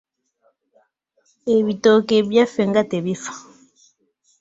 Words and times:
Ebitooke 1.55 2.13
ebyaffe 2.21 2.61
nga 2.69 2.81
tebifa. 2.91 3.33